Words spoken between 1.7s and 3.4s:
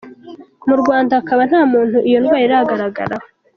muntu iyo ndwara iragaragaraho.